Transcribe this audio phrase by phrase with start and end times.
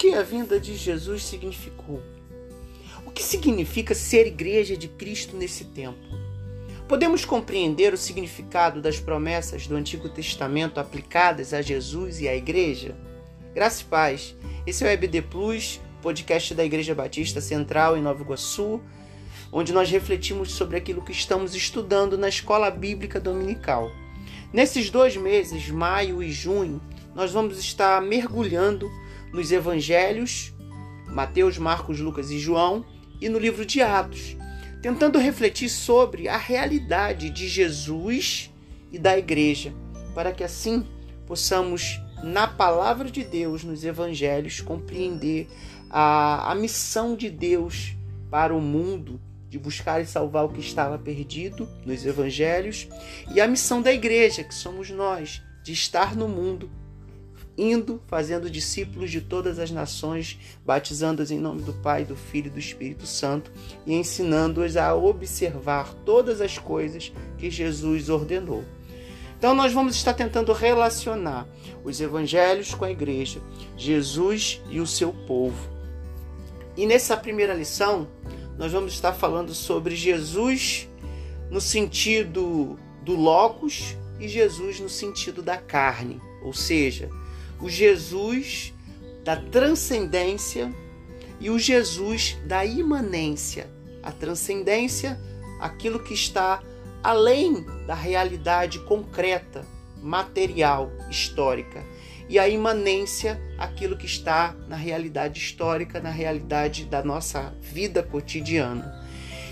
[0.00, 2.00] que a vinda de Jesus significou?
[3.04, 5.98] O que significa ser igreja de Cristo nesse tempo?
[6.88, 12.96] Podemos compreender o significado das promessas do Antigo Testamento aplicadas a Jesus e à igreja?
[13.54, 14.34] Graça e paz.
[14.66, 18.80] Esse é o EBD Plus, podcast da Igreja Batista Central em Nova Iguaçu,
[19.52, 23.92] onde nós refletimos sobre aquilo que estamos estudando na Escola Bíblica Dominical.
[24.50, 26.80] Nesses dois meses, maio e junho,
[27.14, 28.90] nós vamos estar mergulhando
[29.32, 30.52] nos evangelhos,
[31.06, 32.84] Mateus, Marcos, Lucas e João,
[33.20, 34.36] e no livro de Atos,
[34.80, 38.50] tentando refletir sobre a realidade de Jesus
[38.90, 39.72] e da igreja,
[40.14, 40.86] para que assim
[41.26, 45.48] possamos, na palavra de Deus, nos evangelhos, compreender
[45.88, 47.94] a, a missão de Deus
[48.30, 49.20] para o mundo
[49.50, 52.88] de buscar e salvar o que estava perdido nos evangelhos,
[53.34, 56.70] e a missão da igreja, que somos nós, de estar no mundo
[57.60, 62.50] indo, fazendo discípulos de todas as nações, batizando-os em nome do Pai, do Filho e
[62.50, 63.52] do Espírito Santo
[63.86, 68.64] e ensinando-os a observar todas as coisas que Jesus ordenou.
[69.38, 71.46] Então, nós vamos estar tentando relacionar
[71.84, 73.40] os evangelhos com a igreja,
[73.76, 75.68] Jesus e o seu povo.
[76.76, 78.08] E nessa primeira lição,
[78.58, 80.88] nós vamos estar falando sobre Jesus
[81.50, 87.08] no sentido do logos e Jesus no sentido da carne, ou seja,
[87.60, 88.72] o Jesus
[89.24, 90.72] da transcendência
[91.38, 93.68] e o Jesus da imanência.
[94.02, 95.20] A transcendência,
[95.60, 96.62] aquilo que está
[97.02, 99.66] além da realidade concreta,
[100.02, 101.84] material, histórica.
[102.28, 109.00] E a imanência, aquilo que está na realidade histórica, na realidade da nossa vida cotidiana.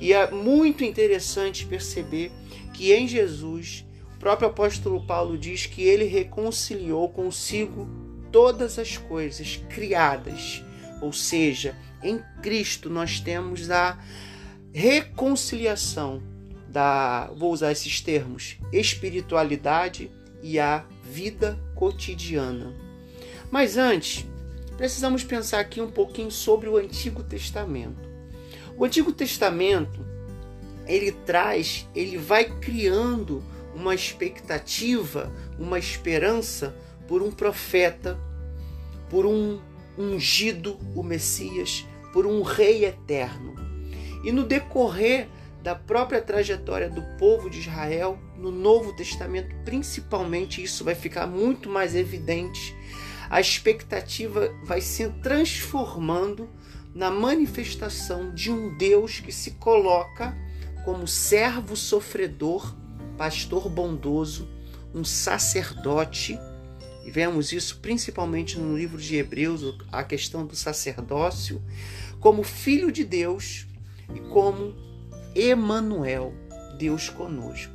[0.00, 2.32] E é muito interessante perceber
[2.72, 3.84] que em Jesus
[4.22, 7.88] próprio apóstolo Paulo diz que ele reconciliou consigo
[8.30, 10.62] todas as coisas criadas,
[11.00, 13.98] ou seja, em Cristo nós temos a
[14.72, 16.22] reconciliação
[16.68, 20.08] da, vou usar esses termos, espiritualidade
[20.40, 22.72] e a vida cotidiana.
[23.50, 24.24] Mas antes,
[24.76, 28.08] precisamos pensar aqui um pouquinho sobre o Antigo Testamento.
[28.78, 30.06] O Antigo Testamento,
[30.86, 33.42] ele traz, ele vai criando
[33.74, 36.74] uma expectativa, uma esperança
[37.06, 38.18] por um profeta,
[39.08, 39.60] por um
[39.98, 43.54] ungido, o Messias, por um rei eterno.
[44.24, 45.28] E no decorrer
[45.62, 51.68] da própria trajetória do povo de Israel, no Novo Testamento, principalmente, isso vai ficar muito
[51.68, 52.74] mais evidente.
[53.30, 56.48] A expectativa vai se transformando
[56.94, 60.36] na manifestação de um Deus que se coloca
[60.84, 62.74] como servo sofredor
[63.22, 64.48] pastor bondoso,
[64.92, 66.36] um sacerdote,
[67.04, 69.62] e vemos isso principalmente no livro de Hebreus,
[69.92, 71.62] a questão do sacerdócio,
[72.18, 73.68] como filho de Deus
[74.12, 74.74] e como
[75.36, 76.34] Emanuel,
[76.76, 77.72] Deus conosco.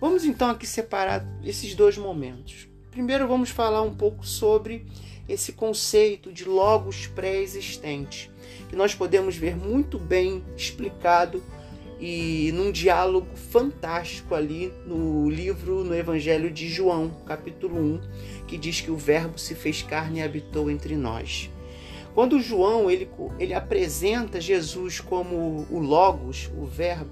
[0.00, 2.66] Vamos então aqui separar esses dois momentos.
[2.90, 4.84] Primeiro vamos falar um pouco sobre
[5.28, 8.32] esse conceito de logos pré-existente,
[8.68, 11.40] que nós podemos ver muito bem explicado
[11.98, 18.00] e num diálogo fantástico ali no livro, no Evangelho de João, capítulo 1,
[18.46, 21.50] que diz que o Verbo se fez carne e habitou entre nós.
[22.14, 23.08] Quando João ele,
[23.38, 27.10] ele apresenta Jesus como o Logos, o Verbo,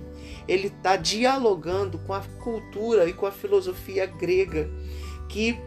[0.48, 4.70] ele está dialogando com a cultura e com a filosofia grega
[5.28, 5.58] que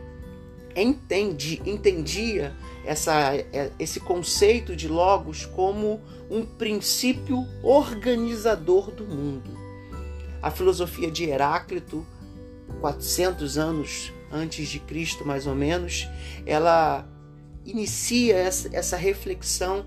[0.81, 2.55] entende, entendia
[2.85, 9.57] essa, é, esse conceito de Logos como um princípio organizador do mundo.
[10.41, 12.05] A filosofia de Heráclito,
[12.79, 16.07] 400 anos antes de Cristo, mais ou menos,
[16.45, 17.07] ela
[17.65, 19.85] inicia essa, essa reflexão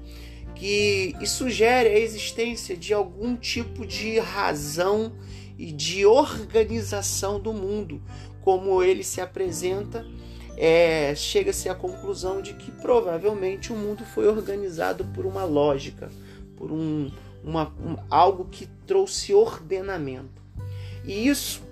[0.55, 5.13] que sugere a existência de algum tipo de razão
[5.57, 8.03] e de organização do mundo,
[8.43, 10.05] como ele se apresenta
[10.63, 16.11] é, chega-se à conclusão de que provavelmente o mundo foi organizado por uma lógica,
[16.55, 17.11] por um,
[17.43, 20.43] uma, um, algo que trouxe ordenamento.
[21.03, 21.63] E isso,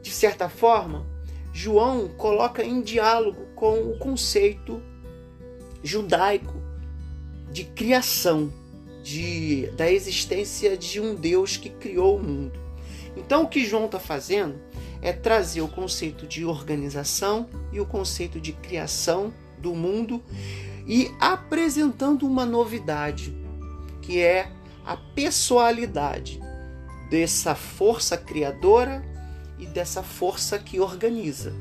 [0.00, 1.04] de certa forma,
[1.52, 4.80] João coloca em diálogo com o conceito
[5.82, 6.54] judaico
[7.50, 8.52] de criação,
[9.02, 12.60] de, da existência de um Deus que criou o mundo.
[13.16, 14.54] Então, o que João está fazendo
[15.04, 20.22] é trazer o conceito de organização e o conceito de criação do mundo
[20.86, 23.36] e apresentando uma novidade,
[24.00, 24.50] que é
[24.84, 26.40] a pessoalidade
[27.10, 29.04] dessa força criadora
[29.58, 31.52] e dessa força que organiza.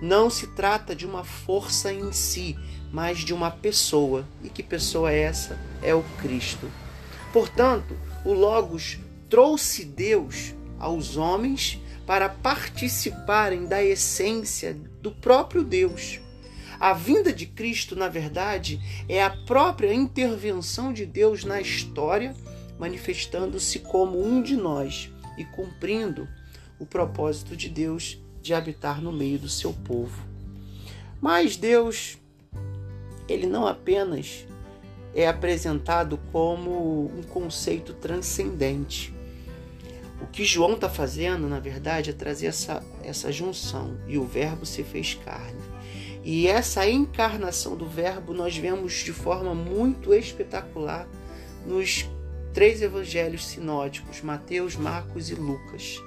[0.00, 2.56] não se trata de uma força em si,
[2.92, 4.24] mas de uma pessoa.
[4.44, 5.58] E que pessoa é essa?
[5.82, 6.70] É o Cristo.
[7.32, 8.98] Portanto, o Logos
[9.28, 14.72] trouxe Deus aos homens para participarem da essência
[15.02, 16.18] do próprio Deus.
[16.80, 22.34] A vinda de Cristo, na verdade, é a própria intervenção de Deus na história,
[22.78, 26.26] manifestando-se como um de nós e cumprindo
[26.78, 30.26] o propósito de Deus de habitar no meio do seu povo.
[31.20, 32.16] Mas Deus,
[33.28, 34.46] ele não apenas
[35.14, 39.17] é apresentado como um conceito transcendente.
[40.20, 44.66] O que João está fazendo, na verdade, é trazer essa, essa junção e o Verbo
[44.66, 45.60] se fez carne.
[46.24, 51.08] E essa encarnação do Verbo nós vemos de forma muito espetacular
[51.66, 52.08] nos
[52.52, 56.02] três evangelhos sinódicos, Mateus, Marcos e Lucas.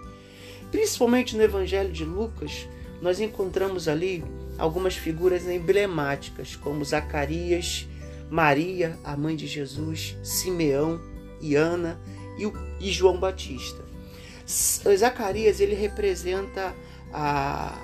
[0.70, 2.68] Principalmente no evangelho de Lucas,
[3.02, 4.24] nós encontramos ali
[4.58, 7.88] algumas figuras emblemáticas, como Zacarias,
[8.30, 11.02] Maria, a mãe de Jesus, Simeão
[11.42, 12.00] e Ana
[12.80, 13.91] e, João Batista.
[14.98, 16.76] Zacarias ele representa
[17.14, 17.78] a,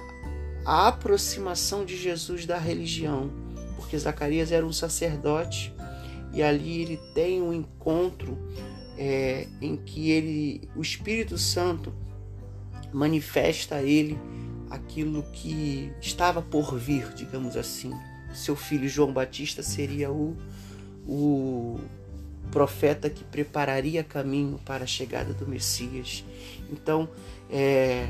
[0.66, 3.31] a aproximação de Jesus da religião,
[3.75, 5.74] porque Zacarias era um sacerdote
[6.34, 8.38] e ali ele tem um encontro
[8.98, 11.94] é, em que ele, o Espírito Santo
[12.92, 14.19] manifesta a ele
[14.69, 17.94] aquilo que estava por vir, digamos assim.
[18.34, 20.36] Seu filho João Batista seria o,
[21.08, 21.80] o
[22.52, 26.24] profeta que prepararia caminho para a chegada do Messias.
[26.72, 27.10] Então,
[27.50, 28.08] é,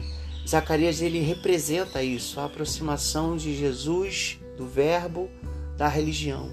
[0.47, 5.29] Zacarias ele representa isso, a aproximação de Jesus, do Verbo,
[5.75, 6.49] da religião.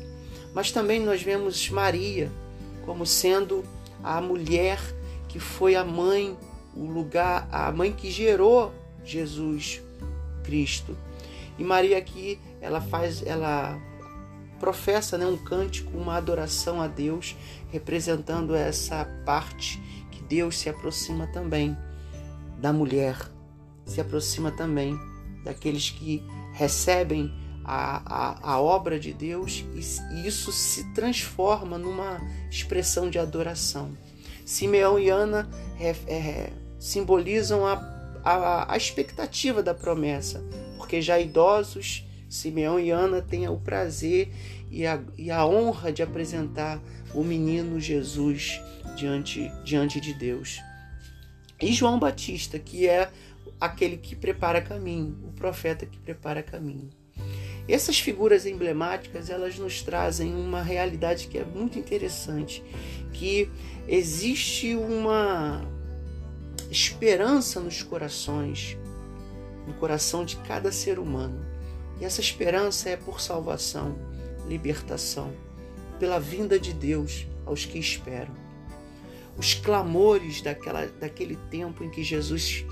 [0.53, 2.31] Mas também nós vemos Maria
[2.85, 3.65] como sendo
[4.03, 4.79] a mulher
[5.29, 6.37] que foi a mãe,
[6.75, 8.73] o lugar, a mãe que gerou
[9.05, 9.81] Jesus
[10.43, 10.97] Cristo.
[11.59, 13.81] E Maria aqui, ela faz, ela
[14.59, 17.37] professa né, um cântico, uma adoração a Deus,
[17.71, 19.81] representando essa parte
[20.11, 21.77] que Deus se aproxima também
[22.65, 23.19] da mulher,
[23.85, 24.99] se aproxima também
[25.45, 26.25] daqueles que
[26.55, 27.31] recebem
[27.63, 33.91] a, a, a obra de Deus e isso se transforma numa expressão de adoração.
[34.47, 35.47] Simeão e Ana
[35.79, 37.75] é, é, simbolizam a,
[38.25, 40.43] a, a expectativa da promessa,
[40.79, 44.33] porque já idosos, Simeão e Ana têm o prazer
[44.71, 46.81] e a, e a honra de apresentar
[47.13, 48.59] o menino Jesus
[48.97, 50.63] diante, diante de Deus.
[51.61, 53.11] E João Batista, que é
[53.61, 56.91] aquele que prepara caminho, o profeta que prepara caminho.
[57.67, 62.63] Essas figuras emblemáticas, elas nos trazem uma realidade que é muito interessante,
[63.13, 63.51] que
[63.89, 65.65] existe uma
[66.71, 68.77] esperança nos corações,
[69.67, 71.47] no coração de cada ser humano.
[72.01, 73.97] E essa esperança é por salvação,
[74.47, 75.33] libertação,
[75.99, 78.45] pela vinda de Deus aos que esperam
[79.37, 82.65] os clamores daquela, daquele tempo em que Jesus,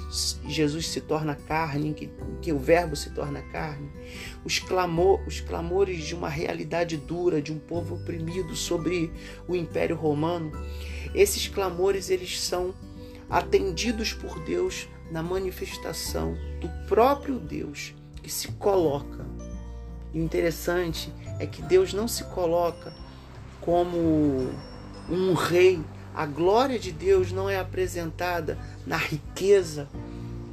[0.47, 3.91] Jesus se torna carne, em que, em que o Verbo se torna carne,
[4.45, 9.13] os, clamor, os clamores de uma realidade dura, de um povo oprimido sobre
[9.49, 10.53] o Império Romano,
[11.15, 12.75] esses clamores eles são
[13.29, 19.27] atendidos por Deus na manifestação do próprio Deus que se coloca.
[20.15, 22.95] E o interessante é que Deus não se coloca
[23.61, 24.49] como
[25.09, 25.83] um rei
[26.15, 29.89] a glória de Deus não é apresentada na riqueza,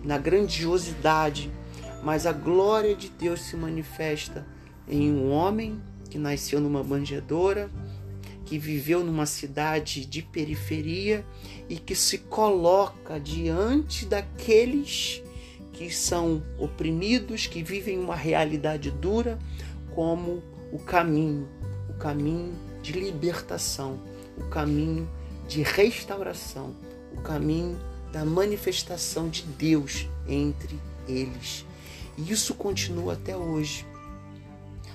[0.04, 1.52] na grandiosidade,
[2.04, 4.46] mas a glória de Deus se manifesta
[4.88, 7.70] em um homem que nasceu numa manjedoura,
[8.46, 11.24] que viveu numa cidade de periferia
[11.68, 15.22] e que se coloca diante daqueles
[15.74, 19.38] que são oprimidos, que vivem uma realidade dura,
[19.94, 21.48] como o caminho,
[21.90, 24.00] o caminho de libertação,
[24.38, 25.08] o caminho
[25.50, 26.76] de restauração,
[27.12, 27.80] o caminho
[28.14, 31.66] da manifestação de Deus entre eles.
[32.16, 33.84] E isso continua até hoje.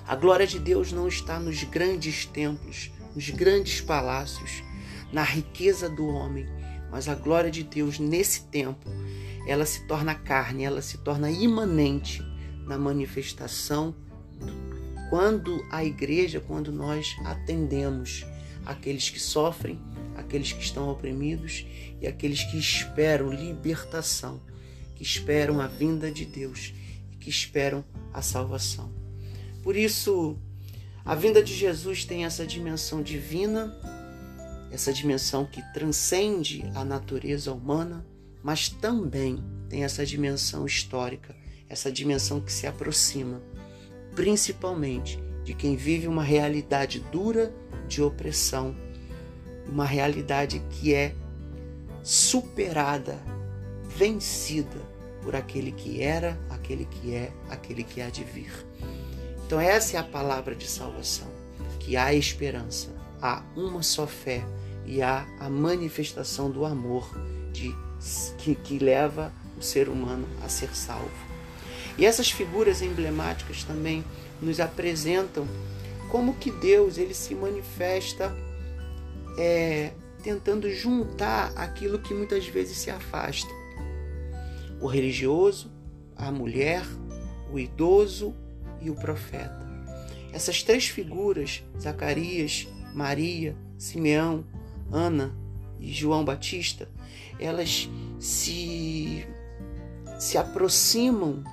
[0.07, 4.63] A glória de Deus não está nos grandes templos, nos grandes palácios,
[5.11, 6.47] na riqueza do homem,
[6.89, 8.89] mas a glória de Deus nesse tempo,
[9.45, 12.23] ela se torna carne, ela se torna imanente
[12.65, 13.93] na manifestação
[15.09, 18.25] quando a igreja, quando nós atendemos
[18.65, 19.79] aqueles que sofrem
[20.15, 21.65] aqueles que estão oprimidos
[22.01, 24.41] e aqueles que esperam libertação,
[24.95, 26.73] que esperam a vinda de Deus
[27.11, 28.91] e que esperam a salvação.
[29.61, 30.37] Por isso,
[31.03, 33.75] a vinda de Jesus tem essa dimensão divina,
[34.71, 38.05] essa dimensão que transcende a natureza humana,
[38.43, 41.35] mas também tem essa dimensão histórica,
[41.67, 43.41] essa dimensão que se aproxima,
[44.15, 47.53] principalmente de quem vive uma realidade dura
[47.87, 48.75] de opressão,
[49.67, 51.13] uma realidade que é
[52.03, 53.19] superada,
[53.97, 54.79] vencida
[55.21, 58.51] por aquele que era, aquele que é, aquele que há de vir.
[59.45, 61.27] Então, essa é a palavra de salvação,
[61.79, 62.89] que há esperança,
[63.21, 64.43] há uma só fé
[64.85, 67.09] e há a manifestação do amor
[67.51, 67.75] de,
[68.37, 71.09] que, que leva o ser humano a ser salvo.
[71.97, 74.03] E essas figuras emblemáticas também
[74.41, 75.47] nos apresentam
[76.11, 78.35] como que Deus ele se manifesta
[79.37, 79.91] é,
[80.23, 83.49] tentando juntar aquilo que muitas vezes se afasta.
[84.81, 85.71] O religioso,
[86.15, 86.83] a mulher,
[87.51, 88.35] o idoso
[88.81, 89.65] e o profeta.
[90.33, 94.45] Essas três figuras, Zacarias, Maria, Simeão,
[94.91, 95.35] Ana
[95.79, 96.89] e João Batista,
[97.39, 97.89] elas
[98.19, 99.25] se,
[100.19, 101.43] se aproximam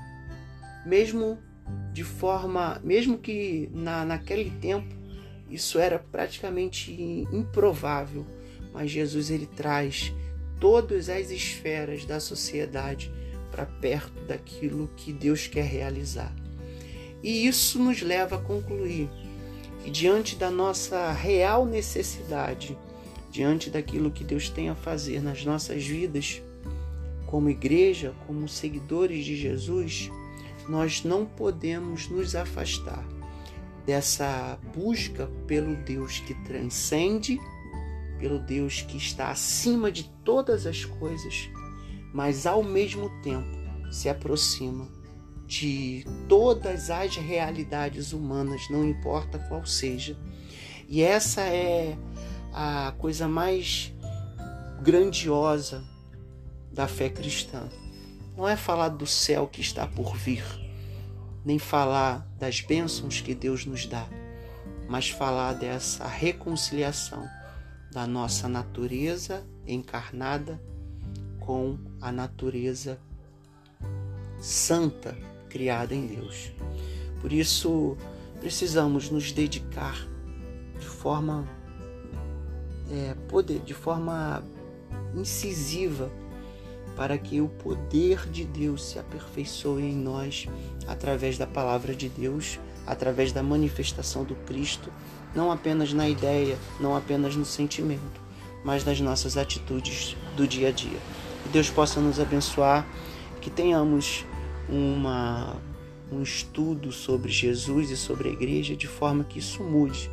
[0.85, 1.39] mesmo
[1.93, 5.02] de forma, mesmo que na, naquele tempo
[5.53, 6.91] isso era praticamente
[7.31, 8.25] improvável,
[8.73, 10.11] mas Jesus ele traz
[10.59, 13.13] todas as esferas da sociedade
[13.51, 16.35] para perto daquilo que Deus quer realizar.
[17.23, 19.11] E isso nos leva a concluir
[19.85, 22.77] que, diante da nossa real necessidade,
[23.31, 26.41] diante daquilo que Deus tem a fazer nas nossas vidas,
[27.27, 30.11] como igreja, como seguidores de Jesus,
[30.67, 33.12] nós não podemos nos afastar
[33.87, 37.41] dessa busca pelo Deus que transcende,
[38.19, 41.49] pelo Deus que está acima de todas as coisas,
[42.12, 43.51] mas ao mesmo tempo
[43.91, 44.89] se aproxima
[45.47, 50.17] de todas as realidades humanas, não importa qual seja.
[50.89, 51.97] E essa é
[52.53, 53.93] a coisa mais
[54.83, 55.85] grandiosa
[56.73, 57.69] da fé cristã.
[58.37, 60.43] Não é falar do céu que está por vir,
[61.45, 64.07] nem falar das bênçãos que Deus nos dá,
[64.89, 67.29] mas falar dessa reconciliação
[67.91, 70.61] da nossa natureza encarnada
[71.41, 72.99] com a natureza
[74.39, 75.17] santa
[75.49, 76.53] criada em Deus.
[77.21, 77.97] Por isso,
[78.41, 79.97] precisamos nos dedicar
[80.79, 81.47] de forma
[82.91, 84.43] é, poder, de forma
[85.15, 86.11] incisiva
[86.97, 90.47] para que o poder de Deus se aperfeiçoe em nós
[90.87, 94.93] através da palavra de Deus, através da manifestação do Cristo,
[95.35, 98.21] não apenas na ideia, não apenas no sentimento,
[98.65, 100.99] mas nas nossas atitudes do dia a dia.
[101.45, 102.87] Que Deus possa nos abençoar,
[103.41, 104.25] que tenhamos
[104.69, 105.57] uma,
[106.11, 110.11] um estudo sobre Jesus e sobre a igreja de forma que isso mude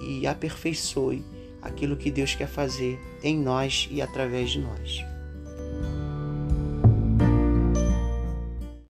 [0.00, 1.24] e aperfeiçoe
[1.60, 5.11] aquilo que Deus quer fazer em nós e através de nós.